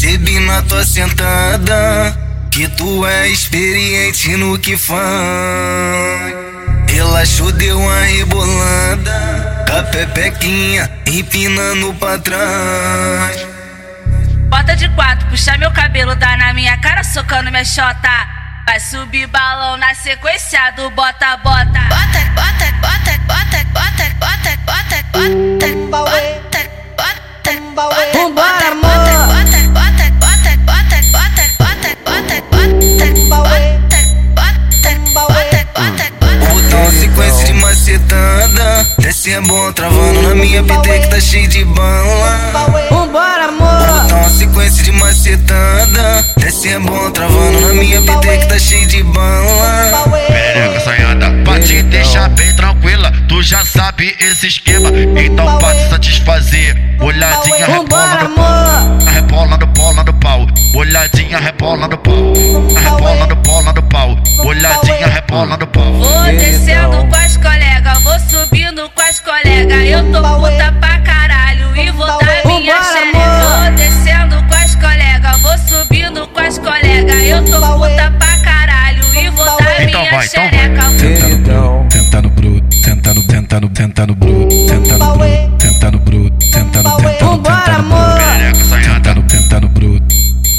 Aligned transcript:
Percebi 0.00 0.40
na 0.40 0.62
tua 0.62 0.82
sentada 0.82 2.18
que 2.50 2.66
tu 2.68 3.04
é 3.04 3.28
experiente 3.28 4.34
no 4.34 4.58
que 4.58 4.74
faz. 4.74 4.96
Relaxou, 6.88 7.52
deu 7.52 7.78
uma 7.78 8.00
rebolada, 8.00 9.66
a 9.70 9.82
pepequinha 9.82 10.90
empinando 11.04 11.92
pra 12.00 12.18
trás. 12.18 13.46
Bota 14.48 14.74
de 14.74 14.88
quatro, 14.94 15.28
puxa 15.28 15.58
meu 15.58 15.70
cabelo, 15.70 16.14
dá 16.14 16.34
na 16.34 16.54
minha 16.54 16.78
cara, 16.78 17.04
socando 17.04 17.50
minha 17.50 17.62
chota. 17.62 18.08
Vai 18.66 18.80
subir 18.80 19.26
balão 19.26 19.76
na 19.76 19.94
sequência 19.94 20.70
do 20.76 20.88
bota, 20.92 21.36
bota. 21.44 21.66
Bota, 21.66 22.20
bota, 22.34 22.72
bota, 22.72 22.72
bota, 22.72 22.79
macetada. 37.90 38.86
Desce 38.98 39.32
é 39.32 39.40
bom, 39.40 39.72
travando 39.72 40.22
na 40.22 40.34
minha 40.34 40.62
PT 40.62 40.98
que 41.00 41.08
tá 41.08 41.20
cheio 41.20 41.48
de 41.48 41.64
bala. 41.64 42.38
Vambora, 42.90 43.46
amor. 43.46 44.02
Botão 44.02 44.30
sequência 44.30 44.84
de 44.84 44.92
macetada. 44.92 46.24
Desce 46.36 46.68
é 46.68 46.78
bom, 46.78 47.10
travando 47.10 47.60
na 47.60 47.74
minha 47.74 48.00
PT 48.00 48.38
que 48.38 48.46
tá 48.46 48.58
cheio 48.58 48.86
de 48.86 49.02
bala. 49.02 50.04
Perereca 50.28 50.76
assanhada, 50.76 51.30
pra 51.44 51.60
te 51.60 51.82
deixar 51.82 52.28
bem 52.30 52.54
tranquila, 52.54 53.12
tu 53.28 53.42
já 53.42 53.64
sabe 53.64 54.16
esse 54.20 54.46
esquema. 54.46 54.90
Então 55.20 55.58
pra 55.58 55.74
te 55.74 55.90
satisfazer, 55.90 56.76
olhadinha 57.00 57.66
rebola 57.66 58.22
no 58.22 58.34
pau, 58.36 58.98
rebola 59.12 59.56
no 59.58 59.66
bola 59.66 60.04
no 60.04 60.14
pau, 60.14 60.46
olhadinha 60.74 61.38
rebola 61.38 61.88
no 61.88 61.98
pau, 61.98 62.19
Então 80.22 80.50
vai, 80.50 80.66
então 80.66 80.96
Tentando 80.96 81.30
Tentando, 81.40 81.88
tentando 81.88 82.30
bruto, 82.30 82.82
tentando, 82.82 83.22
tentando, 83.22 83.68
tentando 83.70 84.14
bruto, 84.14 84.66
tentando 84.66 85.16
bruto, 85.16 85.56
tentando 85.56 85.98
bruto, 85.98 86.46
tentando, 86.52 86.90
tentando, 86.90 87.30
tentando, 87.30 88.42
tentando, 88.96 89.22
tentando 89.26 89.68
bruto, 89.68 90.14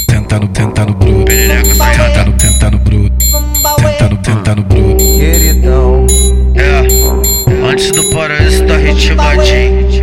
tentando, 0.07 0.47
tentando 0.47 0.93
bruto, 0.95 1.25
tentando, 1.25 2.33
tentando 2.33 2.79
bruto, 2.79 3.15
tentando, 3.77 4.17
tentando 4.17 4.63
bruto. 4.63 5.03
Queridão. 5.17 6.07
É, 6.55 7.69
antes 7.71 7.91
do 7.91 8.03
paraíso 8.05 8.65
da 8.65 8.77
ritmadinho. 8.77 10.00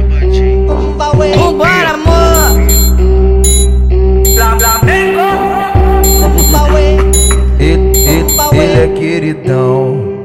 down 9.45 10.18